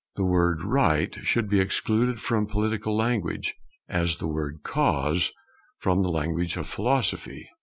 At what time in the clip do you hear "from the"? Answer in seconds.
5.77-6.09